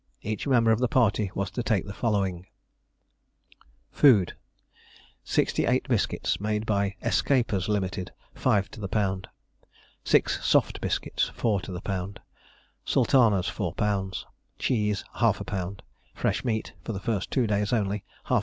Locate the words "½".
15.17-15.45, 18.25-18.29